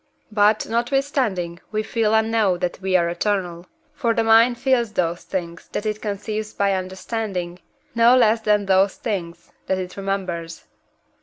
[0.31, 3.67] But, notwithstanding, we feel and know that we are eternal.
[3.93, 7.59] For the mind feels those things that it conceives by understanding,
[7.93, 10.63] no less than those things that it remembers.